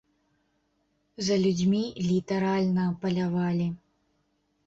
За 1.25 1.35
людзьмі 1.43 1.81
літаральна 2.11 2.85
палявалі. 3.03 3.67